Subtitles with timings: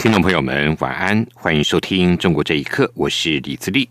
[0.00, 3.86] 听众朋友们，晚安，欢迎收听《中国这一刻》，我是李自立。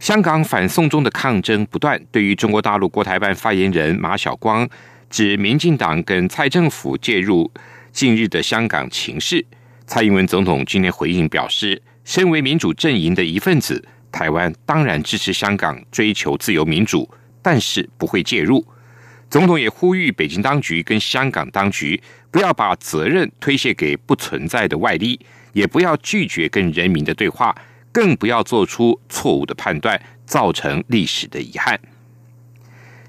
[0.00, 4.68] 香港反送中的抗争不断，对于中国大陆国台办发言人马晓光
[5.08, 7.48] 指民进党跟蔡政府介入
[7.92, 9.46] 近日的香港情势，
[9.86, 17.08] 蔡英文总统今天回应表示，身为民主阵营的一份子，台湾当然支持香港追求自由民主，
[17.40, 18.66] 但是不会介入。
[19.30, 25.18] 总统也呼吁北京当局跟香港当局不要把责任推卸给不存在的外力，
[25.52, 27.54] 也不要拒绝跟人民的对话，
[27.90, 31.78] 更不要做出错误的判断，造成历史的遗憾。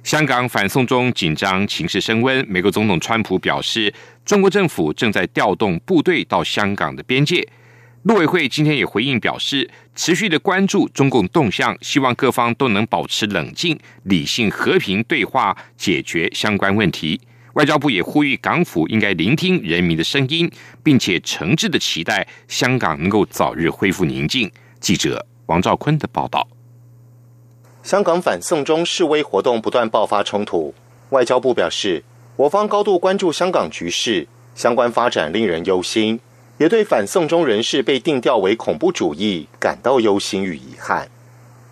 [0.04, 3.94] 香港反送中紧张情势升温，美国总统川普表示，
[4.24, 7.48] 中国政府正在调动部队到香港的边界。
[8.06, 17.20] 陆委会今天也回应表示，持续的关注中共动向，希望各方都能保持冷静、理性、和平对话，解决相关问题。
[17.54, 20.48] 外交部也呼吁港府应该聆听人民的声音，
[20.84, 24.52] 并且诚挚的期待香港能够早日恢复宁静。
[24.80, 26.48] 记者王兆坤的报道：
[27.82, 30.76] 香港反送中示威活动不断爆发冲突，
[31.10, 32.04] 外交部表示，
[32.36, 36.20] 我方高度关注香港局势，相关发展令人忧心。
[36.58, 41.10] 也对反送中人士被定调为恐怖主义感到忧心与遗憾。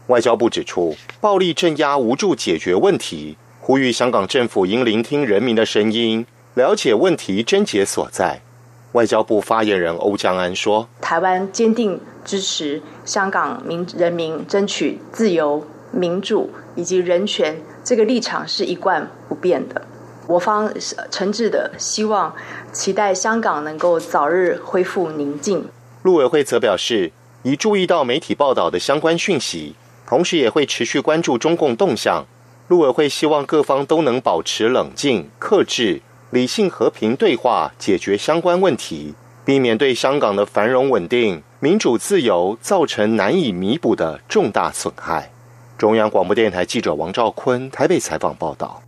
[0.08, 8.42] 外交部指出，暴力镇压无助解决问题，呼吁香港政府应聆听人民的声音，了解问题症结所在。
[8.92, 19.88] 外交部发言人欧江安说：“台湾坚定支持香港民人民争取自由、民主以及人权，这个立场是一贯不变的。
[20.28, 20.73] 我方
[21.11, 22.34] 诚挚的希望。”
[22.72, 25.66] 期待香港能够早日恢复宁静。
[26.02, 27.11] 陆委会则表示，
[27.44, 29.76] 已注意到媒体报道的相关讯息，
[30.08, 32.26] 同时也会持续关注中共动向。
[32.67, 36.02] 陆委会希望各方都能保持冷静、克制、
[36.32, 39.14] 理性、和平对话，解决相关问题，
[39.45, 45.30] 避免对香港的繁荣稳定、民主自由造成难以弥补的重大损害。
[45.78, 48.82] 中央广播电台记者王兆坤台北采访报道。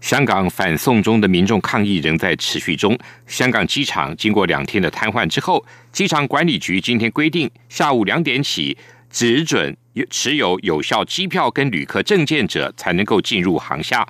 [0.00, 2.98] 香港反送中的民众抗议仍在持续中。
[3.26, 8.76] 香港机场经过两天的瘫痪之后，机场管理局今天规定，下午两点起
[9.10, 9.76] 只准
[10.08, 14.06] 持有有效机票跟旅客证件者才能够进入航厦。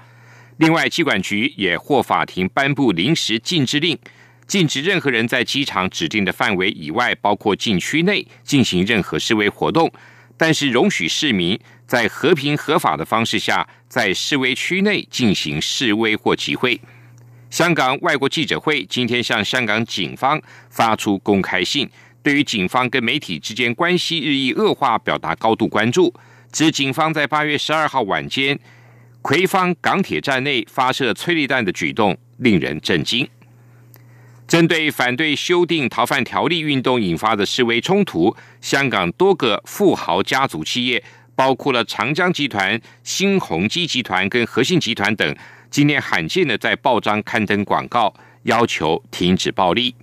[0.59, 3.99] 另外，机管局也获法庭颁布临时禁制令，
[4.47, 9.91] 禁止任何人在机场指定的范围以外，包括禁区内进行任何示威活动，
[10.37, 11.59] 但是容许市民。
[11.91, 16.81] 在和平合法的方式下，在示威区内进行示威或集会。
[17.51, 21.91] 香港外国记者会今天向香港警方发出公开信，
[22.23, 26.15] 对于警方跟媒体之间关系日益恶化表达高度关注，
[26.53, 28.57] 指警方在八月十二号晚间
[29.21, 33.29] 葵芳港铁站内发射催泪弹的举动令人震惊。
[34.47, 41.03] 针对反对修订逃犯条例运动引发的示威冲突，香港多个富豪家族企业。
[41.35, 45.37] 包括了长江集团、新鸿基集团跟和信集团等，
[45.71, 49.95] 今年罕见的在报章刊登广告，要求停止暴力。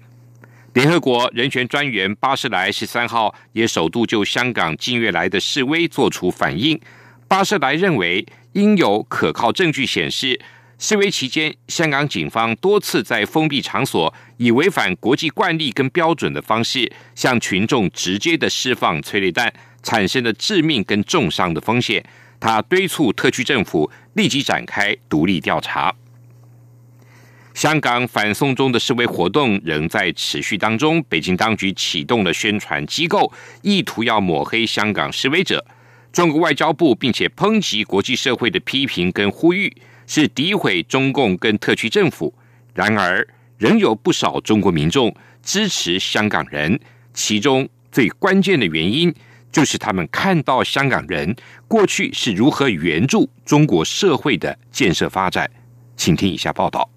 [0.73, 6.79] 联合国人权专员巴士莱十三号也首度就香港近月来的示威作出反应。
[7.27, 10.39] 巴士莱认为，应有可靠证据显示，
[10.77, 19.51] 示威期间，香港警方多次在封闭场所以违反国际惯例跟标准的方式，向群众直接的释放催泪弹。
[19.87, 22.03] 产生的致命跟重伤的风险，
[22.41, 25.95] 他敦促特区政府立即展开独立调查。
[27.53, 35.65] 香港反送中的示威活动仍在持续当中，北京当局启动了宣传机构，意图要抹黑香港示威者。
[36.11, 39.73] 中国外交部并且抨击国际社会的批评跟呼吁，
[40.05, 42.33] 是诋毁中共跟特区政府。
[42.73, 43.25] 然而，
[43.57, 46.77] 仍有不少中国民众支持香港人，
[47.13, 49.15] 其中最关键的原因。
[49.57, 51.35] 就是他们看到香港人
[51.67, 55.49] 过去是如何援助中国社会的建设发展，
[55.95, 56.87] 请听以下报道。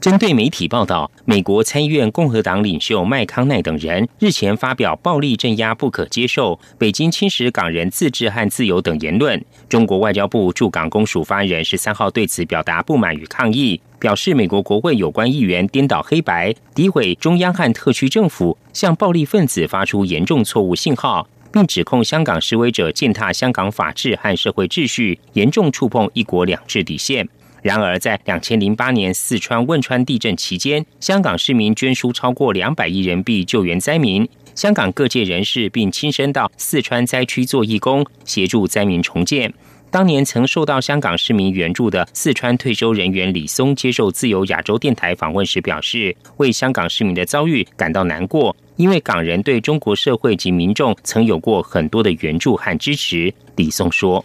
[0.00, 27.28] 针对媒体报道，美国参议院共和党领袖麦康奈等人日前发表暴力镇压不可接受、北京侵蚀港人自治和自由等言论，中国外交部驻港公署发言人十三号对此表达不满与抗议，表示美国国会有关议员颠倒黑白、诋毁中央和特区政府，向暴力分子发出严重错误信号，并指控香港示威者践踏香港法治和社会秩序，严重触碰一国两制底线。
[27.62, 34.28] 然而，在两千零八年四川汶川地震期间，香港市民捐出超过两百亿人民币救援灾民。
[34.54, 39.52] 香港各界人士并亲身到四川灾区做义工，协助灾民重建。
[39.90, 53.32] 当年曾受到香港市民援助的四川退休人员李松接受自由亚洲电台访问时表示，为香港市民的遭遇感到难过，因为港人对中国社会及民众曾有过很多的援助和支持。
[53.56, 54.24] 李松说：“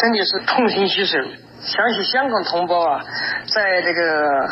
[0.00, 1.16] 真的是痛心疾首。”
[1.60, 3.00] 相信香港同胞啊，
[3.52, 4.48] 在这个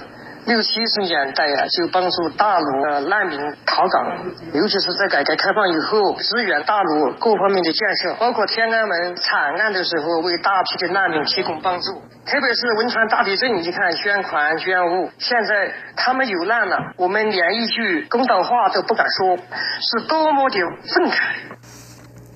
[0.47, 12.03] 六七十年代啊，就帮助大陆的难民逃港，尤其是在改革开放以后，支援大陆各方面的建设，包括天安门惨案的时候，为大批的难民提供帮助。
[12.27, 20.59] 特别是汶川大地震，你看捐款捐物，现在他们有难了，我们连一句公道话都不敢说，是多么的
[20.93, 21.19] 愤慨。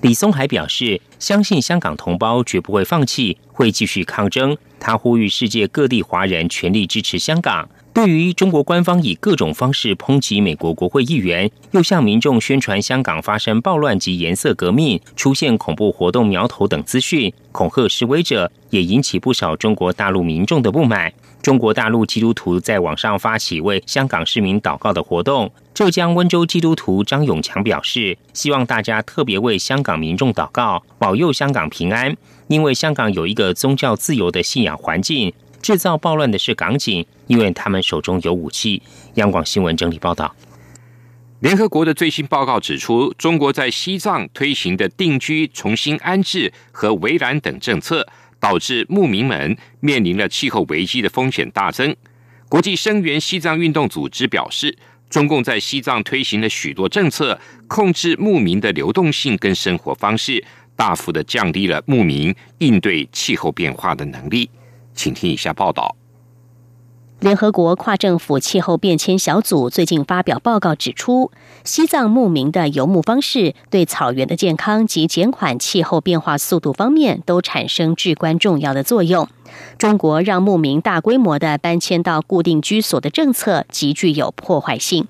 [0.02, 4.56] 李松还表示，相信香港同胞绝不会放弃，会继续抗争。
[4.78, 7.68] 他呼吁世界各地华人全力支持香港。
[7.92, 21.12] 对于中国官方以各种方式抨击美国国会议员，又向民众宣传香港发生暴乱及颜色革命、出现恐怖活动苗头等资讯，恐吓示威者，也引起不少中国大陆民众的不满。
[21.42, 25.50] 中国大陆基督徒在网上发起为香港市民祷告的活动。
[25.72, 32.14] 浙江温州基督徒张永强表示，希望大家特别为香港民众祷告，保佑香港平安。
[32.48, 35.32] 因为香港有一个宗教自由的信仰环境，
[35.62, 38.82] 制造暴乱的是港警，因为他们手中有武器。
[39.14, 40.34] 央广新闻整理报道。
[41.38, 48.06] 联合国的最新报告指出，中国在西藏推行的定居、重新安置和围栏等政策。
[48.40, 51.94] 导致牧民们面临了气候危机的风险大增。
[52.48, 54.76] 国际声援西藏运动组织表示，
[55.08, 57.38] 中共在西藏推行了许多政策，
[57.68, 60.44] 控制牧民的流动性跟生活方式，
[60.74, 64.50] 大幅的降低了牧民应对气候变化的能力。
[64.94, 65.99] 请听以下报道。
[67.20, 71.30] 联合国跨政府气候变迁小组最近发表报告指出，
[71.64, 79.28] 西藏牧民的游牧方式对草原的健康及减缓气候变化速度方面都产生至关重要的作用。
[79.76, 85.06] 中国让牧民大规模的搬迁到固定居所的政策极具有破坏性。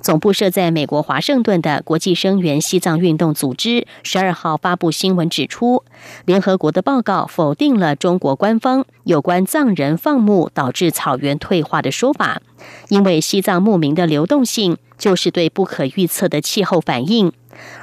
[0.00, 5.84] 总部设在美国华盛顿的国际声援西藏运动组织十二号发布新闻指出，
[6.24, 12.40] 联合国的报告否定了中国官方有关藏人放牧导致草原退化的说法，
[12.88, 17.30] 因为西藏牧民的流动性就是对不可预测的气候反应，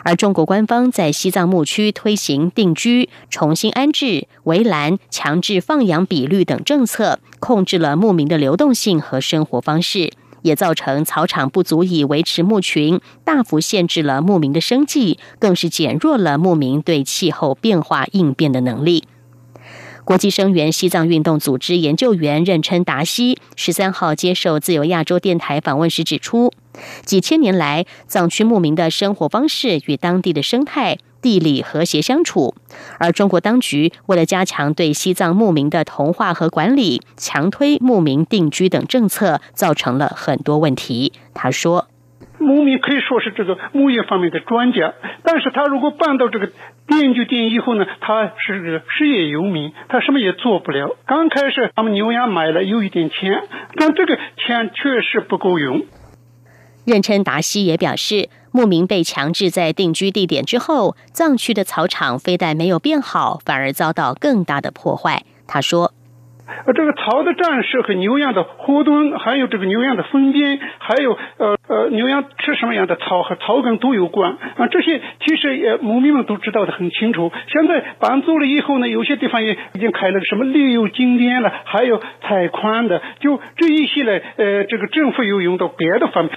[0.03, 10.11] 而中国官方在西藏牧区推行定居、重新安置、围栏、强制放养比率等政策，控制了牧民的流动性和生活方式。
[10.47, 19.03] 也造成草场不足以维持牧群，大幅限制了牧民的生计，更是减弱了牧民对气候变化应变的能力。
[20.05, 26.53] 国际声援西藏运动组织研究员任称达西十三号接受自由亚洲电台访问时指出，
[27.03, 30.97] 几千年来藏区牧民的生活方式与当地的生态。
[31.21, 32.55] 地理和谐相处，
[32.99, 41.13] 而中国当局为了加强对西藏牧民的同化和管理，强推牧民定居等政策，造成了很多问题。
[41.33, 41.87] 他说
[42.39, 44.93] ：“牧民可以说是这个牧业方面的专家，
[45.24, 46.51] 但是他如果搬到这个
[46.88, 50.95] 定居点以后呢，他是个失业游民，他什么也做不了。
[51.05, 53.43] 刚开始他们牛羊买了有一点钱，
[53.75, 55.86] 但这个钱确实不够用。”
[56.86, 58.29] 任琛达西也表示。
[58.57, 65.21] 牧民被强制在定居地点之后，藏区的草场非但没有变好，反而遭到更大的破坏。
[65.47, 65.91] 他说
[66.65, 74.65] ：“呃，这个草的战士和牛羊的活动，还有这个牛羊的粪便，还有呃呃牛羊吃什么样的草和草根都有关啊。
[74.71, 77.31] 这些其实也牧民们都知道的很清楚。
[77.53, 86.33] 现在搬走了以后呢，有些地方也已经开了什么旅游景点了，还有采矿的，就这一系列呃，这个政府又用到别的方面。”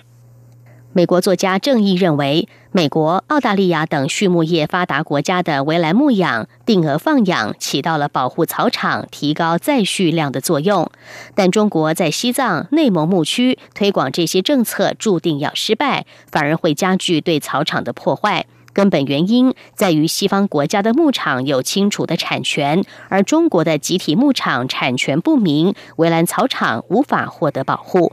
[0.93, 10.91] 美国作家郑义认为，美国、澳大利亚等畜牧业发达国家的围栏牧养、定额放养，起到了保护草场、提高再蓄量的作用。
[11.37, 28.13] 但中国在西藏、内蒙牧区推广这些政策，注定要失败，反而会加剧对草场的破坏，根本原因在于西方国家的牧场有清楚的产权，而中国的集体牧场产权不明，围栏草场无法获得保护。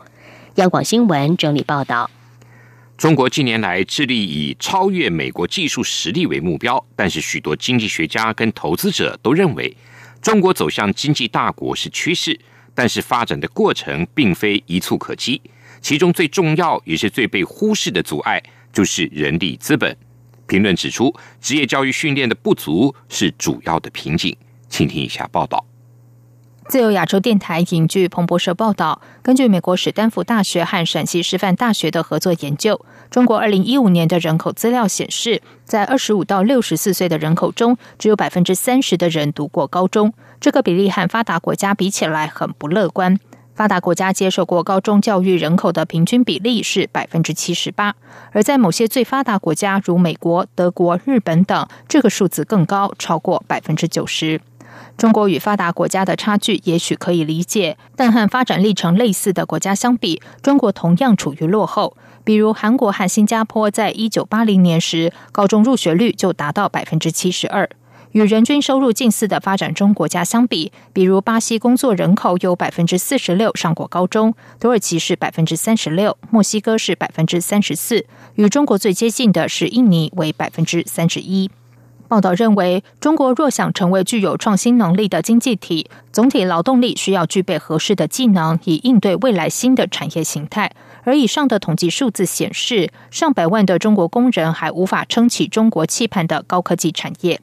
[0.55, 2.11] 央广新闻整理报道。
[2.97, 9.77] 中国近年来致力以超越美国技术实力为目标，但是许多经济学家跟投资者都认为，
[10.19, 12.39] 中国走向经济大国是趋势，
[12.73, 15.39] 但是发展的过程并非一蹴可及。
[15.79, 18.41] 其中最重要也是最被忽视的阻碍，
[18.73, 19.95] 就是人力资本。
[20.47, 24.35] 评论指出，职业教育训练的不足是主要的瓶颈。
[24.69, 25.63] 请听一下报道。
[26.67, 40.13] 自由亚洲电台引据彭博社报道，根据美国史丹福大学和陕西师范大学的合作研究，中国二零一五年的人口资料显示，在二十五到六十四岁的人口中，只有百分之三十的人读过高中。
[40.41, 43.17] 这个比例和发达国家比起来很不乐观。
[43.55, 47.95] 发达国家接受过高中教育人口的平均比例是百分之七十八，
[48.33, 54.41] 而在某些最发达国家，如美国、德国、日本等，这个数字更高，超过百分之九十。
[54.97, 61.95] 中国与发达国家的差距也许可以理解，但和发展历程类似的国家相比，中国同样处于落后。
[62.23, 67.69] 比如韩国和新加坡，在一九八零年时，高中入学率就达到百分之七十二。
[68.11, 78.05] 与人均收入近似的发展中国家相比，比如巴西工作人口有百分之四十六上过高中，土耳其是百分之三十六，墨西哥是百分之三十四，
[78.35, 81.51] 与中国最接近的是印尼，为百分之三十一。
[82.07, 90.71] 报道认为，中国若想成为具有创新能力的经济体，总体劳动力需要具备合适的技能，以应对未来新的产业形态。
[91.03, 97.41] 而以上的统计数字显示，上百万的中国工人还无法撑起中国期盼的高科技产业。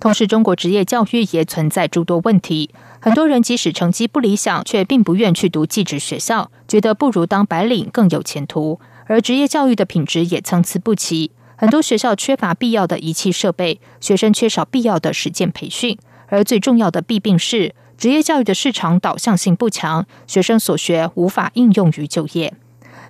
[0.00, 2.70] 同时，中国职业教育也存在诸多问题。
[3.00, 8.80] 很多人即使成绩不理想，却并不愿去读技职学校，觉得不如当白领更有前途。
[9.06, 11.30] 而职业教育的品质也参差不齐。
[11.58, 15.96] 很多学校缺乏必要的仪器设备，学生缺少必要的实践培训，
[16.28, 22.52] 而最重要的弊病是职业教育的市场导向性不强，学生所学无法应用于就业。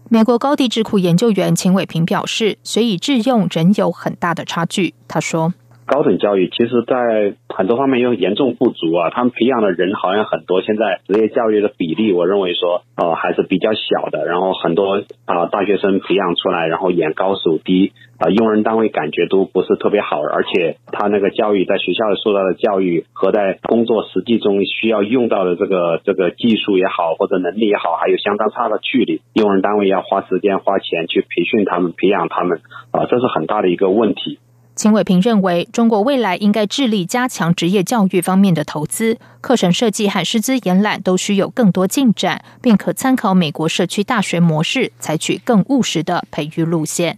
[0.09, 4.95] 美国高地智库研究员秦伟平表示，学以致用仍有很大的差距。
[5.09, 5.53] 他说。
[5.89, 9.11] 高等教育其实，在很多方面又严重不足啊。
[9.11, 14.27] 他们培养的人好像很多，现在职业教育的比例，我认为说，呃，还是比较小的。
[14.27, 20.23] 然后很多啊，大学生培养出来，然后眼高手低啊，用人单位感觉都不是特别好。
[20.23, 29.21] 而且他那个教育在学校里受到的教育和在工作实际中需要用到的这个这个技术也好，或者能力也好，还有相当差的距离。
[29.35, 34.39] 用人单位要花时间花钱去培训他们、培养他们啊，这是很大的一个问题。
[34.75, 47.17] 秦伟平认为，中国未来应该致力加强职业教育方面的投资，课程设计和师资延揽都需有更多进展，并可参考美国社区大学模式，采取更务实的培育路线。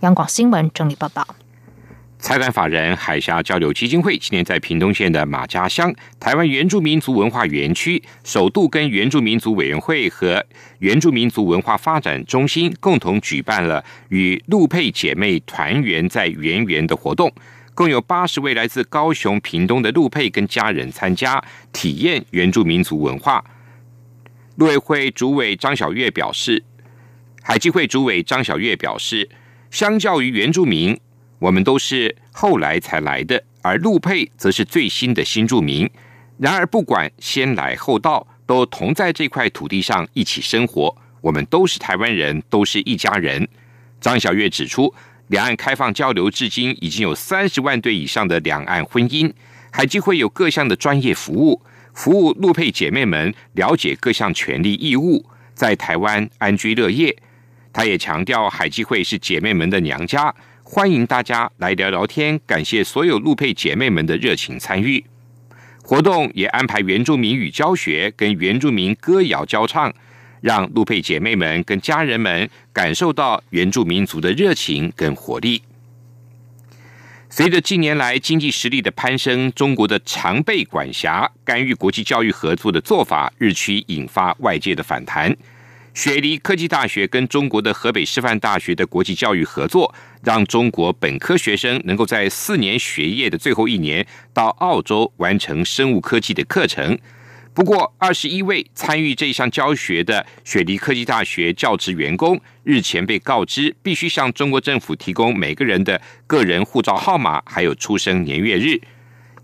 [0.00, 1.26] 央广新闻整理报道。
[2.18, 10.44] 财团法人海峡交流基金会今年在屏东县的马家乡台湾原住民族文化园区，首度跟原住民族委员会和
[10.80, 17.32] 原住民族文化发展中心共同举办了与陆配姐妹团圆在圆圆的活动，
[17.74, 23.44] 共有八十位来自高雄、屏东的陆配跟家人参加体验原住民族文化。
[24.56, 26.64] 陆委会主委张小月表示，
[27.42, 29.28] 海基会主委张小月表示，
[29.76, 30.98] 相较于原住民。
[31.38, 35.86] 我们都是后来才来的，而陆配则是最新的新住民。
[36.38, 40.96] 然而，不管先来后到，都同在这块土地上一起生活。
[41.20, 43.46] 我们都是台湾人，都是一家人。
[44.00, 44.94] 张小月指出，
[45.26, 49.30] 两岸开放交流至今已经有三十万对以上的两岸婚姻，
[49.70, 51.60] 海基会有各项的专业服务，
[51.92, 57.14] 服务陆配姐妹们了解各项权利义务，在台湾安居乐业。
[57.76, 60.34] 他也强调，海基会是姐妹们的娘家。
[60.62, 65.04] 欢迎大家来聊聊天，感谢所有陆配姐妹们的热情参与。
[65.82, 69.92] 活动也安排原住民语教学跟原住民歌谣教唱，
[70.40, 75.62] 让陆配姐妹们跟家人们感受到原住民族的热情跟活力。
[77.28, 85.36] 随着近年来经济实力的攀升，中国的常备管辖、干预国际教育合作的做法日趋引发外界的反弹。
[85.96, 96.98] 雪梨科技大学跟中国的河北师范大学的国际教育合作，让中国本科学生能够在四年学业的最后一年到澳洲完成生物科技的课程。
[97.54, 108.78] 不过，二十一位参与这项教学的雪梨科技大学教职员工日前被告知，必须向中国政府提供每个人的个人护照号码，还有出生年月日。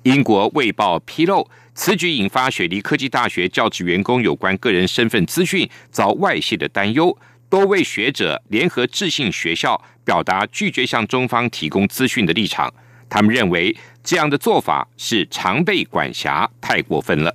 [0.02, 1.48] 英国卫报披露。
[1.74, 7.16] 此举引发雪梨科技大学教职员工有关个人身份资讯遭外泄的担忧，
[7.48, 12.72] 多位学者联合致信学校，表达拒绝向中方提供资讯的立场。
[13.08, 13.74] 他们认为
[14.04, 17.34] 这样的做法是常被管辖，太过分了。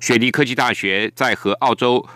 [0.00, 2.06] 雪梨科技大学在和澳洲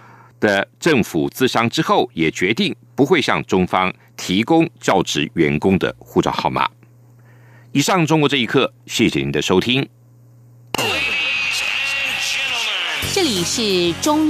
[0.40, 6.68] 的政府咨商之后，也决定不会向中方提供教职员工的护照号码。
[7.72, 9.88] 以上，中国这一刻，谢谢您的收听。
[13.14, 14.22] 这里是中央。